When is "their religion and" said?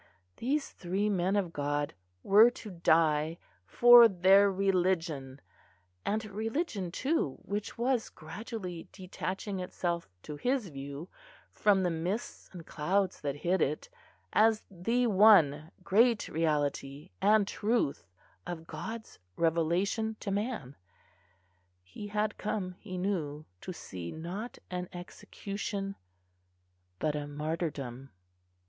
4.07-6.25